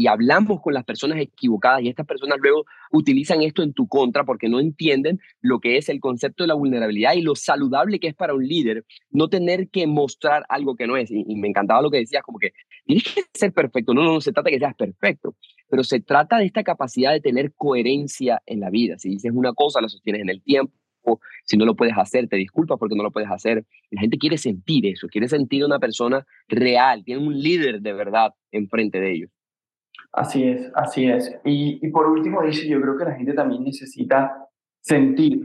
y, 0.00 0.06
hablamos 0.06 0.62
con 0.62 0.72
las 0.72 0.84
personas 0.84 1.18
equivocadas 1.20 1.82
y 1.82 1.88
estas 1.88 2.06
personas 2.06 2.38
luego 2.40 2.64
utilizan 2.90 3.42
esto 3.42 3.62
en 3.62 3.74
tu 3.74 3.86
contra 3.86 4.24
porque 4.24 4.48
no 4.48 4.60
entienden 4.60 5.20
lo 5.42 5.60
que 5.60 5.76
es 5.76 5.88
el 5.88 6.00
concepto 6.00 6.44
de 6.44 6.48
la 6.48 6.54
vulnerabilidad 6.54 7.14
y 7.14 7.20
lo 7.20 7.34
saludable 7.34 7.98
que 7.98 8.08
es 8.08 8.14
para 8.14 8.34
un 8.34 8.46
líder 8.46 8.84
no 9.10 9.28
tener 9.28 9.68
que 9.68 9.86
mostrar 9.86 10.44
algo 10.48 10.74
que 10.74 10.86
no 10.86 10.96
es. 10.96 11.10
Y, 11.10 11.34
me 11.36 11.48
encantaba 11.48 11.82
lo 11.82 11.90
que 11.90 11.98
decías, 11.98 12.22
como 12.22 12.38
que 12.38 12.52
tienes 12.86 13.04
que 13.04 13.22
ser 13.34 13.52
perfecto. 13.52 13.92
No, 13.92 14.02
no, 14.02 14.14
no 14.14 14.20
se 14.22 14.32
trata 14.32 14.48
de 14.48 14.56
que 14.56 14.60
seas 14.60 14.74
perfecto, 14.74 15.36
pero 15.68 15.84
se 15.84 16.00
trata 16.00 16.38
de 16.38 16.46
esta 16.46 16.62
capacidad 16.62 17.12
de 17.12 17.20
tener 17.20 17.52
coherencia 17.54 18.42
en 18.46 18.60
la 18.60 18.70
vida. 18.70 18.98
Si 18.98 19.10
dices 19.10 19.32
una 19.34 19.52
cosa, 19.52 19.82
la 19.82 19.88
sostienes 19.88 20.22
en 20.22 20.30
el 20.30 20.42
tiempo 20.42 20.72
si 21.44 21.56
no 21.56 21.64
lo 21.64 21.74
puedes 21.74 21.96
hacer, 21.96 22.28
te 22.28 22.36
disculpas 22.36 22.78
porque 22.78 22.96
no 22.96 23.02
lo 23.02 23.10
puedes 23.10 23.30
hacer. 23.30 23.64
La 23.90 24.00
gente 24.00 24.18
quiere 24.18 24.38
sentir 24.38 24.86
eso, 24.86 25.08
quiere 25.08 25.28
sentir 25.28 25.64
una 25.64 25.78
persona 25.78 26.24
real, 26.48 27.04
tiene 27.04 27.26
un 27.26 27.38
líder 27.38 27.80
de 27.80 27.92
verdad 27.92 28.32
enfrente 28.50 29.00
de 29.00 29.12
ellos. 29.12 29.30
Así 30.12 30.44
es, 30.44 30.70
así 30.74 31.06
es. 31.06 31.34
Y, 31.44 31.84
y 31.84 31.90
por 31.90 32.06
último, 32.06 32.42
dice, 32.42 32.68
yo 32.68 32.80
creo 32.80 32.96
que 32.96 33.04
la 33.04 33.14
gente 33.14 33.34
también 33.34 33.64
necesita 33.64 34.32
sentir 34.80 35.40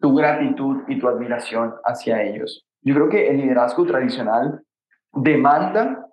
tu 0.00 0.14
gratitud 0.14 0.82
y 0.88 0.98
tu 0.98 1.08
admiración 1.08 1.74
hacia 1.84 2.22
ellos. 2.22 2.66
Yo 2.82 2.94
creo 2.94 3.08
que 3.08 3.28
el 3.28 3.38
liderazgo 3.38 3.86
tradicional 3.86 4.62
demanda 5.12 6.08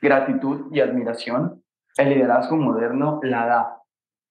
gratitud 0.00 0.66
y 0.72 0.80
admiración. 0.80 1.62
El 1.96 2.10
liderazgo 2.10 2.56
moderno 2.56 3.20
la 3.22 3.46
da. 3.46 3.76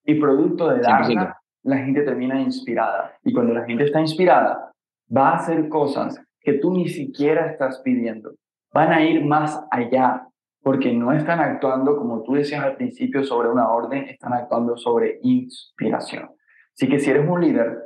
Y 0.03 0.19
producto 0.19 0.69
de 0.69 0.79
darla, 0.79 1.38
la 1.63 1.77
gente 1.77 2.01
termina 2.01 2.39
inspirada. 2.41 3.17
Y 3.23 3.33
cuando 3.33 3.53
la 3.53 3.65
gente 3.65 3.83
está 3.83 3.99
inspirada, 3.99 4.71
va 5.15 5.29
a 5.29 5.35
hacer 5.35 5.69
cosas 5.69 6.21
que 6.41 6.53
tú 6.53 6.73
ni 6.73 6.87
siquiera 6.87 7.47
estás 7.51 7.81
pidiendo. 7.83 8.33
Van 8.73 8.91
a 8.91 9.03
ir 9.03 9.25
más 9.25 9.65
allá 9.71 10.27
porque 10.61 10.93
no 10.93 11.13
están 11.13 11.39
actuando, 11.39 11.97
como 11.97 12.21
tú 12.23 12.33
decías 12.33 12.63
al 12.63 12.75
principio, 12.75 13.23
sobre 13.23 13.49
una 13.49 13.69
orden, 13.69 14.03
están 14.09 14.33
actuando 14.33 14.77
sobre 14.77 15.19
inspiración. 15.23 16.29
Así 16.75 16.87
que 16.87 16.99
si 16.99 17.09
eres 17.09 17.27
un 17.27 17.41
líder, 17.41 17.77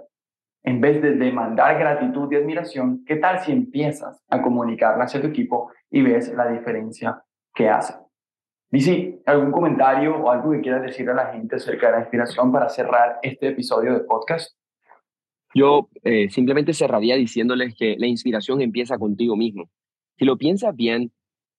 en 0.64 0.82
vez 0.82 1.02
de 1.02 1.16
demandar 1.16 1.78
gratitud 1.78 2.32
y 2.32 2.36
admiración, 2.36 3.04
¿qué 3.06 3.18
tal 3.18 3.40
si 3.40 3.52
empiezas 3.52 4.24
a 4.30 4.42
comunicarla 4.42 5.06
hacia 5.06 5.22
tu 5.22 5.28
equipo 5.28 5.72
y 5.90 6.02
ves 6.02 6.34
la 6.34 6.48
diferencia 6.48 7.22
que 7.54 7.70
hace? 7.70 7.94
Dice, 8.74 9.20
¿algún 9.28 9.52
comentario 9.52 10.16
o 10.16 10.32
algo 10.32 10.50
que 10.50 10.62
quieras 10.62 10.82
decir 10.82 11.08
a 11.08 11.14
la 11.14 11.28
gente 11.28 11.58
acerca 11.58 11.86
de 11.86 11.94
la 11.94 12.00
inspiración 12.00 12.52
para 12.52 12.70
cerrar 12.70 13.20
este 13.22 13.50
episodio 13.50 13.94
de 13.94 14.00
podcast? 14.00 14.58
Yo 15.54 15.90
eh, 16.04 16.32
simplemente 16.32 16.74
cerraría 16.74 17.16
diciéndoles 17.16 17.76
que 17.76 17.96
la 18.00 18.08
inspiración 18.08 18.62
empieza 18.62 18.98
contigo 18.98 19.36
mismo. 19.36 19.70
Si 20.18 20.26
lo 20.26 20.40
piensas 20.40 20.76
bien, 20.76 21.12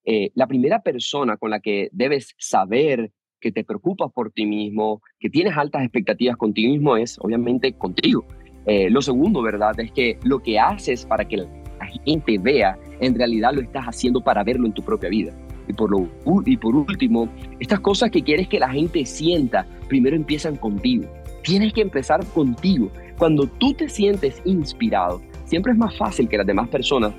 eh, 0.05 0.33
la 0.35 0.49
primera 0.49 0.83
persona 0.83 1.37
con 1.37 1.51
la 1.51 1.61
que 1.61 1.89
debes 1.93 2.35
saber 2.37 3.13
que 3.39 3.53
te 3.53 3.63
preocupas 3.63 4.11
por 4.13 4.33
ti 4.33 4.45
mismo, 4.45 5.01
que 5.21 5.31
tienes 5.31 5.57
altas 5.57 5.85
expectativas 5.85 6.37
contigo 6.37 6.73
mismo, 6.73 6.97
es 6.97 7.17
obviamente 7.21 7.75
contigo. 7.75 8.25
Eh, 8.67 8.91
lo 8.91 9.01
segundo, 9.01 9.41
¿verdad? 9.41 9.79
Es 9.79 9.93
que 9.93 10.19
lo 10.25 10.41
que 10.41 10.59
haces 10.59 11.07
para 11.07 11.29
que 11.29 11.37
la 11.37 11.47
gente 12.05 12.39
vea, 12.39 12.77
en 12.99 13.15
realidad 13.15 13.53
lo 13.55 13.61
estás 13.61 13.85
haciendo 13.85 14.21
para 14.21 14.43
verlo 14.43 14.67
en 14.67 14.75
tu 14.75 14.83
propia 14.83 15.11
vida. 15.11 15.33
Y 15.69 15.73
por, 15.73 15.91
lo, 15.91 16.09
y 16.45 16.57
por 16.57 16.75
último, 16.75 17.29
estas 17.61 17.81
cosas 17.81 18.11
que 18.11 18.23
quieres 18.23 18.49
que 18.49 18.59
la 18.59 18.71
gente 18.71 19.05
sienta, 19.07 19.67
primero 19.89 20.17
empiezan 20.17 20.57
contigo. 20.57 21.05
Tienes 21.43 21.73
que 21.73 21.81
empezar 21.81 22.25
contigo. 22.27 22.91
Cuando 23.19 23.47
tú 23.47 23.75
te 23.75 23.89
sientes 23.89 24.41
inspirado, 24.45 25.23
siempre 25.45 25.73
es 25.73 25.79
más 25.79 25.97
fácil 25.97 26.29
que 26.29 26.37
las 26.37 26.47
demás 26.47 26.69
personas 26.69 27.13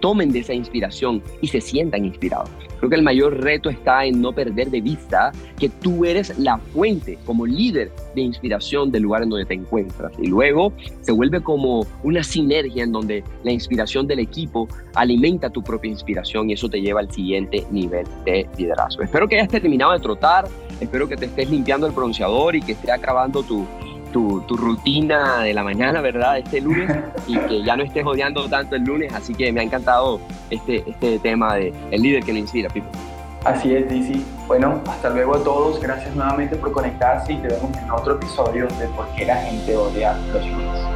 tomen 0.00 0.32
de 0.32 0.40
esa 0.40 0.54
inspiración 0.54 1.22
y 1.40 1.48
se 1.48 1.60
sientan 1.60 2.04
inspirados. 2.04 2.50
Creo 2.78 2.90
que 2.90 2.96
el 2.96 3.02
mayor 3.02 3.42
reto 3.42 3.70
está 3.70 4.04
en 4.04 4.20
no 4.20 4.32
perder 4.32 4.70
de 4.70 4.80
vista 4.80 5.32
que 5.58 5.68
tú 5.68 6.04
eres 6.04 6.38
la 6.38 6.58
fuente 6.58 7.18
como 7.24 7.46
líder 7.46 7.90
de 8.14 8.20
inspiración 8.20 8.90
del 8.90 9.04
lugar 9.04 9.22
en 9.22 9.30
donde 9.30 9.46
te 9.46 9.54
encuentras. 9.54 10.12
Y 10.18 10.26
luego 10.26 10.72
se 11.00 11.12
vuelve 11.12 11.42
como 11.42 11.86
una 12.02 12.22
sinergia 12.22 12.84
en 12.84 12.92
donde 12.92 13.24
la 13.44 13.52
inspiración 13.52 14.06
del 14.06 14.18
equipo 14.18 14.68
alimenta 14.94 15.48
tu 15.50 15.62
propia 15.62 15.90
inspiración 15.90 16.50
y 16.50 16.54
eso 16.54 16.68
te 16.68 16.80
lleva 16.80 17.00
al 17.00 17.10
siguiente 17.10 17.66
nivel 17.70 18.06
de 18.24 18.46
liderazgo. 18.58 19.02
Espero 19.02 19.26
que 19.26 19.36
hayas 19.36 19.48
terminado 19.48 19.92
de 19.92 20.00
trotar, 20.00 20.46
espero 20.80 21.08
que 21.08 21.16
te 21.16 21.26
estés 21.26 21.50
limpiando 21.50 21.86
el 21.86 21.94
pronunciador 21.94 22.56
y 22.56 22.60
que 22.60 22.72
esté 22.72 22.92
acabando 22.92 23.42
tu, 23.42 23.66
tu, 24.46 24.56
rutina 24.56 25.42
de 25.42 25.52
la 25.52 25.62
mañana, 25.62 26.00
¿verdad? 26.00 26.38
Este 26.38 26.60
lunes 26.60 26.90
y 27.26 27.36
que 27.36 27.62
ya 27.62 27.76
no 27.76 27.82
estés 27.82 28.04
odiando 28.04 28.48
tanto 28.48 28.76
el 28.76 28.84
lunes. 28.84 29.12
Así 29.12 29.34
que 29.34 29.52
me 29.52 29.60
ha 29.60 29.62
encantado 29.64 30.20
este, 30.50 30.84
este 30.88 31.18
tema 31.18 31.54
de 31.56 31.72
el 31.90 32.00
líder 32.00 32.24
que 32.24 32.32
le 32.32 32.40
inspira, 32.40 32.70
Pipo. 32.70 32.88
Así 33.44 33.74
es, 33.74 33.88
Dizzy. 33.88 34.24
Bueno, 34.46 34.80
hasta 34.88 35.10
luego 35.10 35.36
a 35.36 35.44
todos. 35.44 35.80
Gracias 35.80 36.14
nuevamente 36.16 36.56
por 36.56 36.72
conectarse 36.72 37.34
y 37.34 37.36
te 37.36 37.48
vemos 37.48 37.76
en 37.76 37.90
otro 37.90 38.14
episodio 38.14 38.66
de 38.66 38.88
Por 38.88 39.06
qué 39.14 39.26
la 39.26 39.36
gente 39.36 39.76
odia 39.76 40.16
los 40.32 40.44
lunes. 40.46 40.95